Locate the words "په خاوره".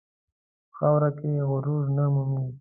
0.65-1.09